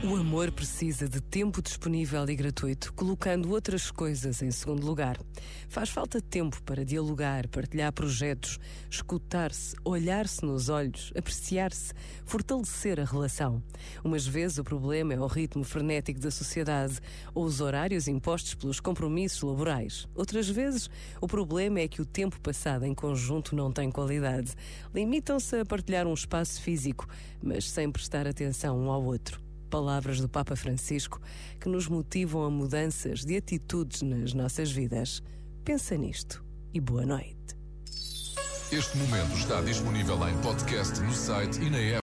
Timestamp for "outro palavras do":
29.02-30.28